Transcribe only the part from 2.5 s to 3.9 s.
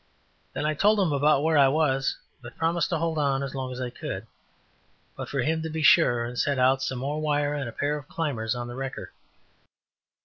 promised to hold on as long as